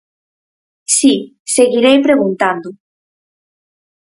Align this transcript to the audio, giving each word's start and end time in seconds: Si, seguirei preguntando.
Si, 0.97 1.13
seguirei 1.55 1.97
preguntando. 2.07 2.69